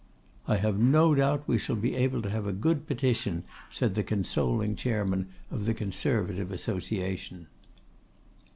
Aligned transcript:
'I 0.47 0.55
have 0.57 0.79
no 0.79 1.13
doubt 1.13 1.43
we 1.47 1.59
shall 1.59 1.75
be 1.75 1.93
able 1.95 2.23
to 2.23 2.29
have 2.31 2.47
a 2.47 2.51
good 2.53 2.87
petition,' 2.87 3.43
said 3.69 3.93
the 3.93 4.01
consoling 4.01 4.75
chairman 4.75 5.27
of 5.51 5.65
the 5.67 5.75
Conservative 5.75 6.51
Association. 6.51 7.45